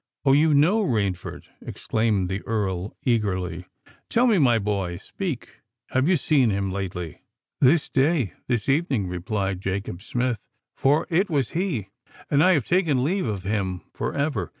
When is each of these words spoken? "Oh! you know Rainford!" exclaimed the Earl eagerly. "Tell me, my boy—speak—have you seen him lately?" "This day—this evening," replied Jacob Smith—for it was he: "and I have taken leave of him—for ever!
"Oh! 0.25 0.33
you 0.33 0.55
know 0.55 0.83
Rainford!" 0.83 1.43
exclaimed 1.63 2.27
the 2.27 2.41
Earl 2.47 2.97
eagerly. 3.03 3.67
"Tell 4.09 4.25
me, 4.25 4.39
my 4.39 4.57
boy—speak—have 4.57 6.07
you 6.09 6.17
seen 6.17 6.49
him 6.49 6.71
lately?" 6.71 7.21
"This 7.59 7.87
day—this 7.87 8.67
evening," 8.67 9.05
replied 9.07 9.61
Jacob 9.61 10.01
Smith—for 10.01 11.05
it 11.11 11.29
was 11.29 11.49
he: 11.49 11.89
"and 12.31 12.43
I 12.43 12.53
have 12.53 12.65
taken 12.65 13.03
leave 13.03 13.27
of 13.27 13.43
him—for 13.43 14.15
ever! 14.15 14.49